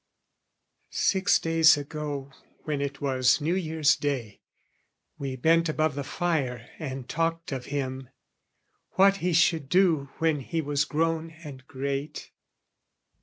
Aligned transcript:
Six 0.89 1.37
days 1.37 1.77
ago 1.77 2.31
when 2.63 2.81
it 2.81 3.01
was 3.01 3.39
New 3.39 3.53
Year's 3.53 3.95
day, 3.95 4.41
We 5.19 5.35
bent 5.35 5.69
above 5.69 5.93
the 5.93 6.03
fire 6.03 6.71
and 6.79 7.07
talked 7.07 7.51
of 7.51 7.65
him, 7.65 8.09
What 8.93 9.17
he 9.17 9.31
should 9.31 9.69
do 9.69 10.09
when 10.17 10.39
he 10.39 10.59
was 10.59 10.85
grown 10.85 11.35
and 11.43 11.67
great. 11.67 12.31